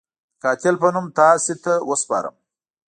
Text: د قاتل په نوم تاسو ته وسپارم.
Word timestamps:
د 0.03 0.03
قاتل 0.43 0.75
په 0.81 0.87
نوم 0.95 1.05
تاسو 1.19 1.53
ته 1.63 1.73
وسپارم. 1.89 2.35